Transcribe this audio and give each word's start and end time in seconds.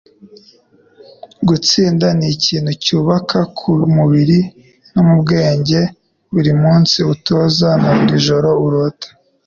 Gutsinda 1.47 2.07
ni 2.17 2.27
ikintu 2.35 2.71
cyubaka 2.83 3.39
ku 3.57 3.69
mubiri 3.95 4.39
no 4.93 5.01
mu 5.07 5.15
bwenge 5.21 5.79
buri 6.33 6.51
munsi 6.63 6.97
utoza 7.13 7.69
na 7.81 7.89
buri 7.97 8.15
joro 8.27 8.51
urota. 8.65 9.07